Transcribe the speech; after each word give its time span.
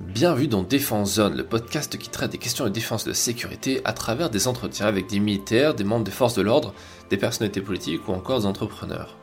Bienvenue 0.00 0.48
dans 0.48 0.62
Défense 0.62 1.16
Zone, 1.16 1.36
le 1.36 1.44
podcast 1.44 1.98
qui 1.98 2.08
traite 2.08 2.32
des 2.32 2.38
questions 2.38 2.64
de 2.64 2.70
défense 2.70 3.04
de 3.04 3.12
sécurité 3.12 3.82
à 3.84 3.92
travers 3.92 4.30
des 4.30 4.48
entretiens 4.48 4.86
avec 4.86 5.06
des 5.08 5.20
militaires, 5.20 5.74
des 5.74 5.84
membres 5.84 6.06
des 6.06 6.10
forces 6.10 6.32
de 6.32 6.40
l'ordre, 6.40 6.72
des 7.10 7.18
personnalités 7.18 7.60
politiques 7.60 8.08
ou 8.08 8.12
encore 8.12 8.40
des 8.40 8.46
entrepreneurs. 8.46 9.18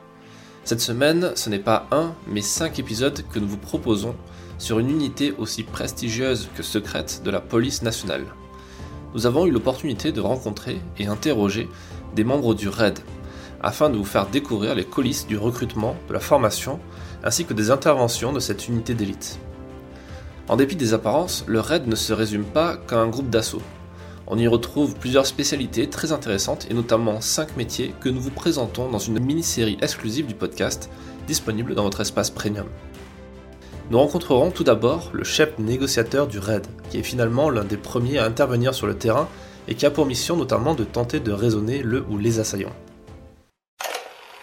Cette 0.62 0.80
semaine, 0.80 1.32
ce 1.34 1.50
n'est 1.50 1.58
pas 1.58 1.88
un, 1.90 2.14
mais 2.28 2.42
cinq 2.42 2.78
épisodes 2.78 3.24
que 3.32 3.40
nous 3.40 3.48
vous 3.48 3.58
proposons 3.58 4.14
sur 4.58 4.78
une 4.78 4.88
unité 4.88 5.34
aussi 5.36 5.64
prestigieuse 5.64 6.48
que 6.54 6.62
secrète 6.62 7.22
de 7.24 7.30
la 7.32 7.40
police 7.40 7.82
nationale. 7.82 8.26
Nous 9.14 9.26
avons 9.26 9.46
eu 9.46 9.50
l'opportunité 9.50 10.12
de 10.12 10.20
rencontrer 10.20 10.80
et 10.96 11.08
interroger 11.08 11.68
des 12.14 12.22
membres 12.22 12.54
du 12.54 12.68
RAID, 12.68 13.00
afin 13.60 13.90
de 13.90 13.96
vous 13.96 14.04
faire 14.04 14.28
découvrir 14.28 14.76
les 14.76 14.84
coulisses 14.84 15.26
du 15.26 15.38
recrutement, 15.38 15.96
de 16.06 16.12
la 16.12 16.20
formation, 16.20 16.78
ainsi 17.24 17.44
que 17.44 17.54
des 17.54 17.72
interventions 17.72 18.32
de 18.32 18.38
cette 18.38 18.68
unité 18.68 18.94
d'élite. 18.94 19.40
En 20.48 20.56
dépit 20.56 20.76
des 20.76 20.94
apparences, 20.94 21.44
le 21.46 21.60
RAID 21.60 21.86
ne 21.86 21.94
se 21.94 22.14
résume 22.14 22.44
pas 22.44 22.76
qu'à 22.76 22.96
un 22.96 23.08
groupe 23.08 23.28
d'assaut. 23.28 23.60
On 24.26 24.38
y 24.38 24.46
retrouve 24.46 24.94
plusieurs 24.94 25.26
spécialités 25.26 25.90
très 25.90 26.10
intéressantes 26.12 26.66
et 26.70 26.74
notamment 26.74 27.20
5 27.20 27.56
métiers 27.58 27.94
que 28.00 28.08
nous 28.08 28.20
vous 28.20 28.30
présentons 28.30 28.90
dans 28.90 28.98
une 28.98 29.18
mini-série 29.18 29.76
exclusive 29.82 30.26
du 30.26 30.34
podcast 30.34 30.90
disponible 31.26 31.74
dans 31.74 31.82
votre 31.82 32.00
espace 32.00 32.30
premium. 32.30 32.66
Nous 33.90 33.98
rencontrerons 33.98 34.50
tout 34.50 34.64
d'abord 34.64 35.10
le 35.12 35.24
chef 35.24 35.58
négociateur 35.58 36.26
du 36.26 36.38
RAID, 36.38 36.66
qui 36.88 36.98
est 36.98 37.02
finalement 37.02 37.50
l'un 37.50 37.64
des 37.64 37.76
premiers 37.76 38.18
à 38.18 38.24
intervenir 38.24 38.74
sur 38.74 38.86
le 38.86 38.94
terrain 38.96 39.28
et 39.66 39.74
qui 39.74 39.84
a 39.84 39.90
pour 39.90 40.06
mission 40.06 40.36
notamment 40.36 40.74
de 40.74 40.84
tenter 40.84 41.20
de 41.20 41.32
raisonner 41.32 41.82
le 41.82 42.04
ou 42.08 42.16
les 42.16 42.38
assaillants. 42.38 42.74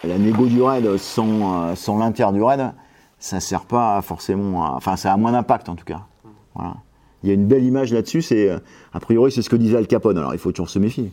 La 0.04 0.18
négo 0.18 0.46
du 0.46 0.62
raid 0.62 0.96
sans, 0.98 1.70
euh, 1.70 1.98
l'inter 1.98 2.26
du 2.32 2.42
raid, 2.42 2.72
ça 3.18 3.40
sert 3.40 3.64
pas 3.64 4.00
forcément 4.02 4.64
à... 4.64 4.70
Enfin, 4.72 4.96
ça 4.96 5.12
a 5.12 5.16
moins 5.16 5.32
d'impact 5.32 5.68
en 5.68 5.74
tout 5.74 5.84
cas. 5.84 6.02
Voilà. 6.54 6.76
Il 7.22 7.28
y 7.28 7.32
a 7.32 7.34
une 7.34 7.46
belle 7.46 7.64
image 7.64 7.92
là-dessus, 7.92 8.22
c'est... 8.22 8.48
euh, 8.50 8.58
A 8.92 9.00
priori, 9.00 9.32
c'est 9.32 9.42
ce 9.42 9.50
que 9.50 9.56
disait 9.56 9.76
Al 9.76 9.86
Capone, 9.86 10.18
alors 10.18 10.34
il 10.34 10.38
faut 10.38 10.52
toujours 10.52 10.70
se 10.70 10.78
méfier. 10.78 11.10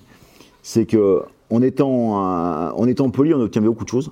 C'est 0.61 0.85
que 0.85 1.23
en 1.49 1.61
étant, 1.61 2.23
euh, 2.25 2.71
en 2.71 2.87
étant 2.87 3.09
poli, 3.09 3.33
on 3.33 3.41
obtient 3.41 3.61
beaucoup 3.61 3.83
de 3.83 3.89
choses. 3.89 4.11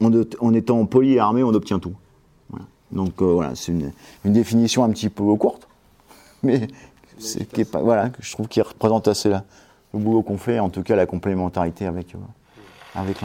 En, 0.00 0.54
étant 0.54 0.86
poli 0.86 1.14
et 1.14 1.18
armé, 1.18 1.42
on 1.42 1.50
obtient 1.50 1.78
tout. 1.78 1.94
Donc 2.90 3.22
euh, 3.22 3.32
voilà, 3.32 3.54
c'est 3.54 3.72
une, 3.72 3.92
définition 4.24 4.82
un 4.84 4.90
petit 4.90 5.08
peu 5.08 5.22
courte, 5.36 5.68
mais 6.42 6.68
c'est 7.18 7.46
voilà, 7.76 8.10
je 8.18 8.32
trouve 8.32 8.48
qui 8.48 8.60
représente 8.60 9.06
assez 9.08 9.28
le 9.28 9.98
boulot 9.98 10.22
qu'on 10.22 10.38
fait, 10.38 10.58
en 10.58 10.70
tout 10.70 10.82
cas 10.82 10.96
la 10.96 11.06
complémentarité 11.06 11.86
avec, 11.86 12.14
euh, 12.14 12.18
avec. 12.94 13.16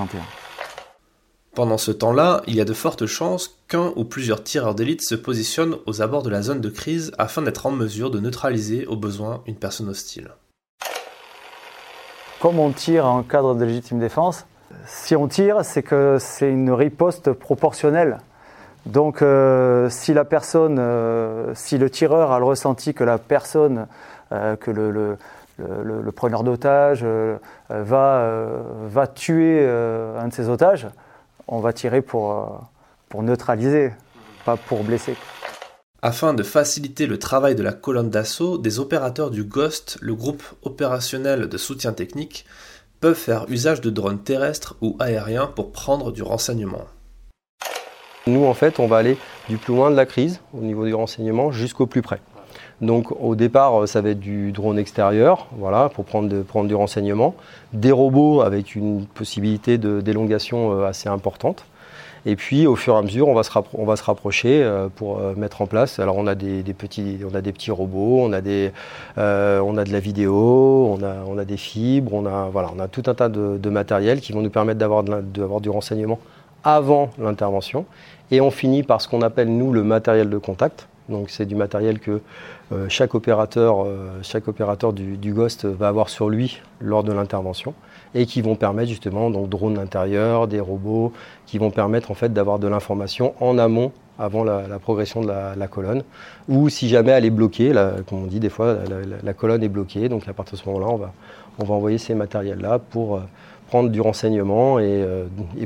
Pendant 1.56 1.78
ce 1.78 1.92
temps-là, 1.92 2.42
il 2.48 2.56
y 2.56 2.60
a 2.60 2.66
de 2.66 2.74
fortes 2.74 3.06
chances 3.06 3.58
qu'un 3.70 3.94
ou 3.96 4.04
plusieurs 4.04 4.44
tireurs 4.44 4.76
d'élite 4.76 5.02
se 5.02 5.16
positionnent 5.16 5.78
aux 5.86 6.02
abords 6.02 6.22
de 6.22 6.30
la 6.30 6.42
zone 6.42 6.60
de 6.60 6.70
crise 6.70 7.14
afin 7.18 7.42
d'être 7.42 7.66
en 7.66 7.72
mesure 7.72 8.12
de 8.12 8.20
neutraliser 8.20 8.86
au 8.88 8.98
besoin 8.98 9.42
une 9.46 9.56
personne 9.56 9.88
hostile. 9.88 10.32
Comme 12.42 12.60
on 12.60 12.72
tire 12.72 13.06
en 13.06 13.24
cadre 13.24 13.56
de 13.56 13.64
légitime 13.64 14.00
défense, 14.00 14.46
si 14.86 15.16
on 15.16 15.30
tire, 15.30 15.64
c'est 15.64 15.82
que 15.82 16.18
c'est 16.20 16.52
une 16.52 16.72
riposte 16.72 17.32
proportionnelle. 17.32 18.18
Donc, 18.86 19.22
euh, 19.22 19.90
si 19.90 20.14
la 20.14 20.26
personne, 20.26 20.78
euh, 20.78 21.54
si 21.56 21.78
le 21.78 21.90
tireur 21.90 22.34
a 22.34 22.40
le 22.40 22.46
ressenti 22.46 22.94
que 22.94 23.06
la 23.06 23.18
personne, 23.18 23.88
euh, 24.34 24.58
que 24.58 24.72
le, 24.72 25.18
preneur 26.12 26.44
d'otages 26.44 27.04
euh, 27.04 27.38
va, 27.70 29.08
tuer 29.08 29.66
un 29.66 30.28
de 30.28 30.34
ses 30.34 30.50
otages, 30.50 30.88
on 31.48 31.60
va 31.60 31.74
tirer 31.74 32.02
pour, 32.02 32.32
euh, 32.32 32.46
pour 33.10 33.24
neutraliser, 33.24 33.92
pas 34.46 34.58
pour 34.58 34.84
blesser. 34.84 35.16
Afin 36.02 36.34
de 36.34 36.44
faciliter 36.44 37.08
le 37.08 37.18
travail 37.18 37.56
de 37.56 37.64
la 37.64 37.74
colonne 37.74 38.10
d'assaut, 38.10 38.58
des 38.58 38.80
opérateurs 38.80 39.32
du 39.32 39.44
GHOST, 39.44 39.98
le 40.02 40.14
groupe 40.14 40.44
opérationnel 40.62 41.50
de 41.50 41.58
soutien 41.58 41.94
technique, 41.94 42.46
peuvent 43.00 43.16
faire 43.16 43.46
usage 43.50 43.82
de 43.82 43.90
drones 43.90 44.22
terrestres 44.22 44.76
ou 44.82 44.96
aériens 45.00 45.48
pour 45.48 45.72
prendre 45.72 46.12
du 46.12 46.22
renseignement. 46.22 46.86
Nous, 48.28 48.46
en 48.46 48.54
fait, 48.54 48.80
on 48.80 48.88
va 48.88 48.98
aller 48.98 49.18
du 49.50 49.58
plus 49.58 49.76
loin 49.76 49.92
de 49.92 49.96
la 49.96 50.06
crise, 50.06 50.40
au 50.54 50.62
niveau 50.62 50.86
du 50.86 50.94
renseignement, 50.94 51.52
jusqu'au 51.52 51.86
plus 51.86 52.02
près. 52.02 52.22
Donc, 52.82 53.12
au 53.22 53.36
départ, 53.36 53.84
euh, 53.84 53.88
ça 53.88 54.02
va 54.02 54.10
être 54.10 54.20
du 54.20 54.52
drone 54.52 54.78
extérieur, 54.78 55.48
voilà, 55.58 55.90
pour 55.90 56.06
prendre, 56.06 56.68
du 56.68 56.76
renseignement. 56.76 57.36
Des 57.74 57.92
robots 57.92 58.42
avec 58.42 58.76
une 58.76 59.06
possibilité 59.06 59.78
d'élongation 59.78 60.72
euh, 60.74 60.86
assez 60.86 61.08
importante. 61.08 61.66
Et 62.28 62.36
puis, 62.36 62.66
au 62.66 62.76
fur 62.76 62.96
et 62.96 62.98
à 62.98 63.02
mesure, 63.04 63.28
on 63.28 63.36
va 63.36 63.44
se, 63.44 64.04
rapprocher 64.04 64.64
euh, 64.64 64.88
pour 64.94 65.22
mettre 65.38 65.62
en 65.62 65.68
place. 65.68 66.00
Alors, 66.00 66.18
on 66.18 66.26
a 66.28 66.36
des, 66.36 66.64
petits, 66.74 67.20
on 67.32 67.36
a 67.36 67.42
des 67.42 67.52
petits 67.52 67.72
robots, 67.72 68.20
on 68.22 68.34
a, 68.34 68.42
des, 68.42 68.72
on 69.18 69.78
a 69.78 69.84
de 69.84 69.92
la 69.92 70.00
vidéo, 70.00 70.98
on 70.98 71.04
a, 71.04 71.18
on 71.28 71.38
a 71.38 71.46
des 71.46 71.58
fibres, 71.58 72.14
on 72.14 72.26
a, 72.26 72.50
voilà, 72.52 72.72
on 72.76 72.80
a 72.80 72.88
tout 72.88 73.04
un 73.06 73.14
tas 73.14 73.30
de, 73.30 73.58
de 73.58 73.70
matériel 73.70 74.22
qui 74.22 74.34
vont 74.34 74.42
nous 74.42 74.50
permettre 74.50 74.80
d'avoir 74.80 75.04
du 75.62 75.70
renseignement 75.70 76.20
avant 76.64 77.12
l'intervention. 77.20 77.86
Et 78.32 78.42
on 78.42 78.50
finit 78.50 78.82
par 78.82 79.02
ce 79.02 79.08
qu'on 79.08 79.22
appelle, 79.22 79.56
nous, 79.56 79.72
le 79.72 79.84
matériel 79.84 80.30
de 80.30 80.38
contact. 80.40 80.88
Donc, 81.10 81.30
c'est 81.30 81.46
du 81.46 81.56
matériel 81.56 82.00
que 82.00 82.22
euh, 82.72 82.88
chaque 82.90 83.14
opérateur, 83.14 83.84
euh, 83.84 84.10
chaque 84.24 84.48
opérateur 84.48 84.92
du, 84.92 85.18
GHOST 85.18 85.66
va 85.66 85.88
avoir 85.88 86.10
sur 86.10 86.30
lui 86.30 86.62
lors 86.82 87.04
de 87.04 87.14
l'intervention 87.14 87.74
et 88.16 88.26
qui 88.26 88.42
vont 88.42 88.56
permettre 88.56 88.90
justement 88.90 89.30
donc 89.30 89.50
drones 89.50 89.78
intérieurs, 89.78 90.48
des 90.48 90.60
robots, 90.60 91.14
qui 91.46 91.58
vont 91.58 91.70
permettre 91.70 92.10
en 92.12 92.16
fait 92.16 92.34
d'avoir 92.34 92.58
de 92.60 92.68
l'information 92.68 93.36
en 93.40 93.58
amont 93.58 93.92
avant 94.18 94.46
la, 94.46 94.80
progression 94.80 95.22
de 95.22 95.28
la, 95.28 95.68
colonne, 95.68 96.04
ou 96.48 96.70
si 96.70 96.88
jamais 96.88 97.12
elle 97.12 97.26
est 97.26 97.30
bloquée, 97.30 97.74
comme 98.08 98.24
on 98.24 98.28
dit 98.28 98.40
des 98.40 98.50
fois, 98.50 98.78
la, 99.22 99.34
colonne 99.34 99.62
est 99.62 99.70
bloquée, 99.70 100.08
donc 100.08 100.26
à 100.30 100.34
partir 100.34 100.54
de 100.58 100.64
ce 100.64 100.70
moment-là, 100.70 100.88
on 100.90 100.96
va, 100.96 101.14
on 101.60 101.66
va 101.66 101.74
envoyer 101.76 101.98
ces 101.98 102.16
matériels-là 102.16 102.80
pour 102.80 103.18
euh, 103.18 103.20
prendre 103.68 103.90
du 103.90 104.00
renseignement 104.00 104.80
et, 104.80 105.06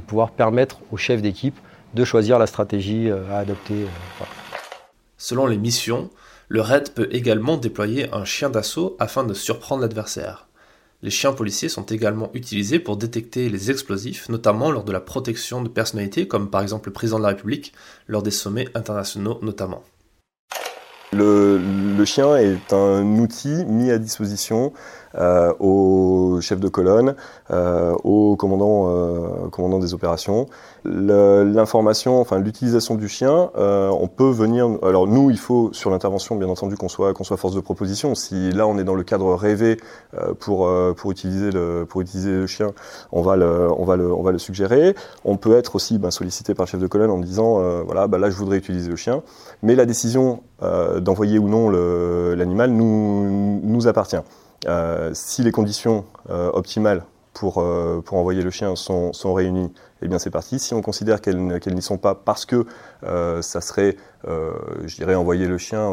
pouvoir 0.08 0.32
permettre 0.32 0.80
au 0.92 0.98
chef 0.98 1.22
d'équipe 1.22 1.56
de 1.94 2.04
choisir 2.04 2.40
la 2.40 2.48
stratégie 2.48 3.12
à 3.32 3.38
adopter. 3.38 3.86
Selon 5.22 5.48
les 5.48 5.58
missions, 5.58 6.10
le 6.48 6.62
RAID 6.62 6.94
peut 6.96 7.10
également 7.12 7.58
déployer 7.58 8.10
un 8.14 8.24
chien 8.24 8.50
d'assaut 8.50 8.96
afin 9.00 9.26
de 9.26 9.34
surprendre 9.34 9.82
l'adversaire. 9.82 10.48
Les 11.02 11.10
chiens 11.10 11.34
policiers 11.34 11.68
sont 11.68 11.84
également 11.84 12.32
utilisés 12.34 12.80
pour 12.80 12.96
détecter 12.96 13.50
les 13.50 13.70
explosifs, 13.70 14.30
notamment 14.30 14.72
lors 14.72 14.86
de 14.86 14.94
la 14.94 15.02
protection 15.02 15.62
de 15.62 15.68
personnalités 15.68 16.26
comme 16.26 16.50
par 16.50 16.62
exemple 16.62 16.88
le 16.88 16.94
président 16.94 17.18
de 17.18 17.24
la 17.24 17.30
République, 17.30 17.74
lors 18.08 18.24
des 18.24 18.32
sommets 18.32 18.70
internationaux 18.76 19.40
notamment. 19.42 19.84
Le, 21.12 22.06
chien 22.06 22.36
est 22.38 22.72
un 22.72 23.04
outil 23.18 23.66
mis 23.66 23.90
à 23.90 23.98
disposition 23.98 24.74
euh, 25.16 25.52
au 25.60 26.40
chef 26.40 26.60
de 26.60 26.68
colonne, 26.68 27.16
euh, 27.50 27.94
au 28.04 28.36
commandant, 28.36 28.90
euh, 28.90 29.80
des 29.80 29.94
opérations. 29.96 30.46
L'information, 30.86 32.22
enfin 32.22 32.38
l'utilisation 32.38 32.94
du 32.94 33.08
chien, 33.10 33.50
euh, 33.58 33.90
on 33.90 34.08
peut 34.08 34.30
venir. 34.30 34.70
Alors 34.84 35.08
nous, 35.08 35.32
il 35.32 35.40
faut 35.40 35.74
sur 35.74 35.90
l'intervention, 35.90 36.36
bien 36.36 36.48
entendu, 36.48 36.76
qu'on 36.78 36.88
soit 36.90 37.14
force 37.38 37.56
de 37.56 37.60
proposition. 37.60 38.14
Si 38.14 38.52
là 38.52 38.68
on 38.68 38.78
est 38.78 38.84
dans 38.84 38.96
le 38.96 39.04
cadre 39.04 39.34
rêvé 39.34 39.78
euh, 40.14 40.34
pour 40.36 41.12
utiliser 41.12 41.50
le 41.52 42.48
chien, 42.48 42.72
on 43.12 43.22
va 43.24 43.36
le 43.36 44.38
suggérer. 44.38 44.96
On 45.26 45.38
peut 45.38 45.58
être 45.58 45.76
aussi 45.76 45.98
ben, 45.98 46.12
sollicité 46.12 46.54
par 46.54 46.68
le 46.68 46.70
chef 46.70 46.80
de 46.80 46.88
colonne 46.88 47.12
en 47.12 47.18
disant 47.18 47.60
voilà, 47.84 48.08
bah, 48.08 48.20
là 48.20 48.30
je 48.30 48.36
voudrais 48.36 48.58
utiliser 48.58 48.90
le 48.90 48.96
chien, 48.96 49.24
mais 49.64 49.76
la 49.76 49.86
décision 49.86 50.42
euh, 50.64 51.00
d'envoyer 51.00 51.40
ou 51.40 51.48
non 51.48 51.70
l'animal 51.70 52.72
nous, 52.72 53.60
nous 53.64 53.88
appartient. 53.88 54.18
Euh, 54.68 55.12
si 55.14 55.42
les 55.44 55.52
conditions 55.52 56.06
euh, 56.30 56.50
optimales 56.54 57.04
pour, 57.34 57.64
pour 58.04 58.18
envoyer 58.18 58.42
le 58.42 58.50
chien 58.50 58.76
sont, 58.76 59.14
sont 59.14 59.34
réunies, 59.34 59.72
eh 60.02 60.08
bien 60.10 60.20
c'est 60.20 60.30
parti. 60.32 60.60
Si 60.60 60.74
on 60.74 60.82
considère 60.82 61.22
qu'elles 61.22 61.38
n'y 61.74 61.82
sont 61.82 61.98
pas 61.98 62.14
parce 62.16 62.46
que 62.46 62.66
ça 63.42 63.62
serait, 63.62 63.96
je 64.26 64.96
dirais, 64.96 65.16
envoyer 65.16 65.48
le 65.48 65.58
chien 65.58 65.88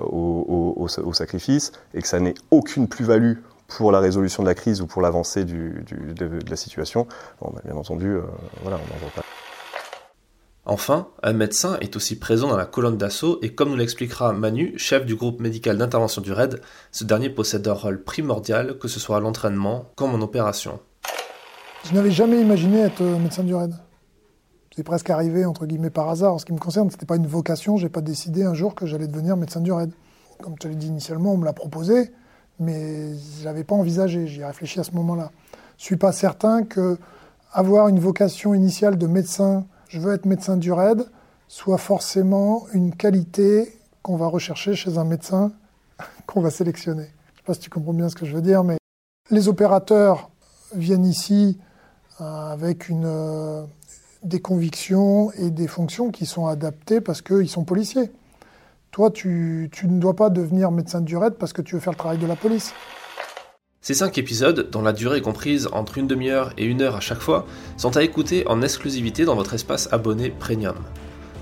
au, 0.00 0.74
au- 0.78 1.12
sacrifice 1.12 1.72
et 1.92 2.00
que 2.00 2.08
ça 2.08 2.18
n'ait 2.20 2.34
aucune 2.50 2.88
plus-value 2.88 3.34
pour 3.68 3.92
la 3.92 4.00
résolution 4.00 4.42
de 4.42 4.48
la 4.48 4.54
crise 4.54 4.80
ou 4.80 4.86
pour 4.86 5.02
l'avancée 5.02 5.44
de, 5.44 5.72
de 6.14 6.50
la 6.50 6.56
situation, 6.56 7.06
bah, 7.42 7.50
bien 7.64 7.76
entendu, 7.76 8.16
voilà, 8.62 8.78
on 8.78 8.94
n'envoie 8.94 9.10
pas. 9.14 9.22
Enfin, 10.66 11.08
un 11.22 11.34
médecin 11.34 11.76
est 11.80 11.94
aussi 11.94 12.18
présent 12.18 12.48
dans 12.48 12.56
la 12.56 12.64
colonne 12.64 12.96
d'assaut 12.96 13.38
et 13.42 13.54
comme 13.54 13.68
nous 13.68 13.76
l'expliquera 13.76 14.32
Manu, 14.32 14.72
chef 14.78 15.04
du 15.04 15.14
groupe 15.14 15.38
médical 15.38 15.76
d'intervention 15.76 16.22
du 16.22 16.32
RAID, 16.32 16.62
ce 16.90 17.04
dernier 17.04 17.28
possède 17.28 17.68
un 17.68 17.74
rôle 17.74 18.02
primordial 18.02 18.78
que 18.78 18.88
ce 18.88 18.98
soit 18.98 19.18
à 19.18 19.20
l'entraînement 19.20 19.90
comme 19.94 20.14
en 20.14 20.22
opération. 20.22 20.80
Je 21.84 21.92
n'avais 21.92 22.10
jamais 22.10 22.40
imaginé 22.40 22.80
être 22.80 23.02
euh, 23.02 23.18
médecin 23.18 23.42
du 23.42 23.54
RAID. 23.54 23.74
C'est 24.74 24.84
presque 24.84 25.10
arrivé, 25.10 25.44
entre 25.44 25.66
guillemets, 25.66 25.90
par 25.90 26.08
hasard. 26.08 26.32
En 26.32 26.38
ce 26.38 26.46
qui 26.46 26.54
me 26.54 26.58
concerne, 26.58 26.88
ce 26.88 26.96
n'était 26.96 27.04
pas 27.04 27.16
une 27.16 27.26
vocation. 27.26 27.76
Je 27.76 27.84
n'ai 27.84 27.90
pas 27.90 28.00
décidé 28.00 28.42
un 28.42 28.54
jour 28.54 28.74
que 28.74 28.86
j'allais 28.86 29.06
devenir 29.06 29.36
médecin 29.36 29.60
du 29.60 29.70
RAID. 29.70 29.92
Comme 30.42 30.58
tu 30.58 30.68
l'as 30.68 30.74
dit 30.74 30.86
initialement, 30.86 31.34
on 31.34 31.36
me 31.36 31.44
l'a 31.44 31.52
proposé, 31.52 32.10
mais 32.58 33.14
je 33.14 33.44
l'avais 33.44 33.64
pas 33.64 33.74
envisagé. 33.74 34.26
J'y 34.26 34.40
ai 34.40 34.46
réfléchi 34.46 34.80
à 34.80 34.82
ce 34.82 34.92
moment-là. 34.92 35.30
Je 35.76 35.84
suis 35.84 35.96
pas 35.96 36.10
certain 36.10 36.64
que 36.64 36.96
avoir 37.52 37.88
une 37.88 38.00
vocation 38.00 38.54
initiale 38.54 38.96
de 38.96 39.06
médecin, 39.06 39.66
je 39.94 40.00
veux 40.00 40.12
être 40.12 40.26
médecin 40.26 40.56
du 40.56 40.72
RAID, 40.72 41.06
soit 41.46 41.78
forcément 41.78 42.66
une 42.72 42.96
qualité 42.96 43.78
qu'on 44.02 44.16
va 44.16 44.26
rechercher 44.26 44.74
chez 44.74 44.98
un 44.98 45.04
médecin 45.04 45.52
qu'on 46.26 46.40
va 46.40 46.50
sélectionner. 46.50 47.04
Je 47.04 47.32
ne 47.32 47.36
sais 47.36 47.42
pas 47.46 47.54
si 47.54 47.60
tu 47.60 47.70
comprends 47.70 47.92
bien 47.92 48.08
ce 48.08 48.16
que 48.16 48.26
je 48.26 48.34
veux 48.34 48.42
dire, 48.42 48.64
mais 48.64 48.76
les 49.30 49.46
opérateurs 49.46 50.30
viennent 50.74 51.06
ici 51.06 51.60
euh, 52.20 52.24
avec 52.24 52.90
euh, 52.90 53.64
des 54.24 54.40
convictions 54.40 55.30
et 55.34 55.50
des 55.50 55.68
fonctions 55.68 56.10
qui 56.10 56.26
sont 56.26 56.48
adaptées 56.48 57.00
parce 57.00 57.22
qu'ils 57.22 57.48
sont 57.48 57.62
policiers. 57.62 58.10
Toi, 58.90 59.12
tu, 59.12 59.70
ne 59.84 60.00
dois 60.00 60.16
pas 60.16 60.28
devenir 60.28 60.72
médecin 60.72 61.00
de 61.00 61.06
durée 61.06 61.30
parce 61.30 61.52
que 61.52 61.62
tu 61.62 61.76
veux 61.76 61.80
faire 61.80 61.92
le 61.92 61.98
travail 61.98 62.18
de 62.18 62.26
la 62.26 62.34
police. 62.34 62.72
Ces 63.84 63.92
5 63.92 64.16
épisodes, 64.16 64.70
dont 64.72 64.80
la 64.80 64.94
durée 64.94 65.18
est 65.18 65.20
comprise 65.20 65.68
entre 65.70 65.98
une 65.98 66.06
demi-heure 66.06 66.54
et 66.56 66.64
une 66.64 66.80
heure 66.80 66.96
à 66.96 67.00
chaque 67.00 67.20
fois, 67.20 67.44
sont 67.76 67.98
à 67.98 68.02
écouter 68.02 68.48
en 68.48 68.62
exclusivité 68.62 69.26
dans 69.26 69.34
votre 69.34 69.52
espace 69.52 69.90
abonné 69.92 70.30
Premium. 70.30 70.76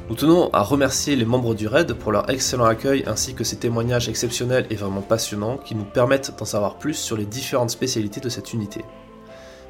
Nous 0.09 0.17
tenons 0.17 0.51
à 0.53 0.65
remercier 0.65 1.15
les 1.15 1.25
membres 1.25 1.55
du 1.55 1.69
RAID 1.69 1.93
pour 1.93 2.11
leur 2.11 2.29
excellent 2.31 2.65
accueil 2.65 3.05
ainsi 3.07 3.35
que 3.35 3.45
ces 3.45 3.59
témoignages 3.59 4.09
exceptionnels 4.09 4.67
et 4.71 4.75
vraiment 4.75 5.03
passionnants 5.03 5.57
qui 5.57 5.77
nous 5.77 5.85
permettent 5.85 6.37
d'en 6.37 6.45
savoir 6.45 6.79
plus 6.79 6.95
sur 6.95 7.17
les 7.17 7.27
différentes 7.27 7.71
spécialités 7.71 8.19
de 8.19 8.29
cette 8.29 8.53
unité. 8.53 8.85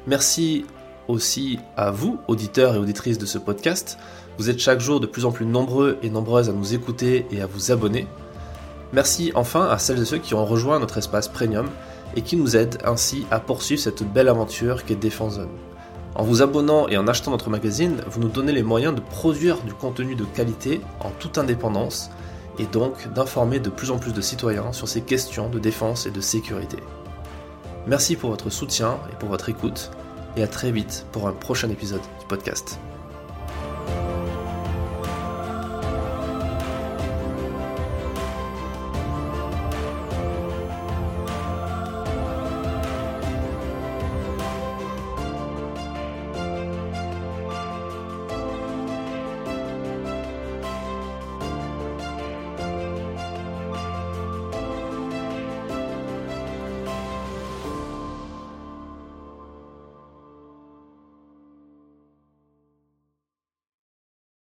Merci 0.07 0.65
aussi 1.07 1.59
à 1.77 1.91
vous, 1.91 2.17
auditeurs 2.27 2.73
et 2.73 2.79
auditrices 2.79 3.19
de 3.19 3.27
ce 3.27 3.37
podcast. 3.37 3.99
Vous 4.39 4.49
êtes 4.49 4.57
chaque 4.57 4.79
jour 4.79 4.99
de 4.99 5.05
plus 5.05 5.25
en 5.25 5.31
plus 5.31 5.45
nombreux 5.45 5.99
et 6.01 6.09
nombreuses 6.09 6.49
à 6.49 6.53
nous 6.53 6.73
écouter 6.73 7.27
et 7.29 7.39
à 7.39 7.45
vous 7.45 7.71
abonner. 7.71 8.07
Merci 8.93 9.31
enfin 9.35 9.67
à 9.69 9.77
celles 9.77 10.01
et 10.01 10.05
ceux 10.05 10.17
qui 10.17 10.33
ont 10.33 10.45
rejoint 10.45 10.79
notre 10.79 10.97
espace 10.97 11.27
premium 11.27 11.69
et 12.15 12.21
qui 12.21 12.35
nous 12.35 12.55
aident 12.55 12.77
ainsi 12.85 13.25
à 13.31 13.39
poursuivre 13.39 13.81
cette 13.81 14.03
belle 14.03 14.29
aventure 14.29 14.85
qu'est 14.85 14.95
Défense 14.95 15.35
Zone. 15.35 15.49
En 16.15 16.23
vous 16.23 16.41
abonnant 16.41 16.87
et 16.87 16.97
en 16.97 17.07
achetant 17.07 17.31
notre 17.31 17.49
magazine, 17.49 18.01
vous 18.07 18.19
nous 18.19 18.29
donnez 18.29 18.51
les 18.51 18.61
moyens 18.61 18.93
de 18.93 19.01
produire 19.01 19.61
du 19.61 19.73
contenu 19.73 20.15
de 20.15 20.25
qualité 20.25 20.81
en 20.99 21.09
toute 21.09 21.37
indépendance 21.37 22.11
et 22.59 22.65
donc 22.65 23.11
d'informer 23.13 23.59
de 23.59 23.69
plus 23.69 23.89
en 23.89 23.97
plus 23.97 24.13
de 24.13 24.21
citoyens 24.21 24.73
sur 24.73 24.87
ces 24.87 25.01
questions 25.01 25.49
de 25.49 25.57
défense 25.57 26.05
et 26.05 26.11
de 26.11 26.21
sécurité. 26.21 26.77
Merci 27.87 28.15
pour 28.15 28.29
votre 28.29 28.49
soutien 28.49 28.99
et 29.11 29.15
pour 29.15 29.29
votre 29.29 29.49
écoute 29.49 29.91
et 30.37 30.43
à 30.43 30.47
très 30.47 30.71
vite 30.71 31.05
pour 31.11 31.27
un 31.27 31.33
prochain 31.33 31.69
épisode 31.69 32.01
du 32.19 32.25
podcast. 32.27 32.79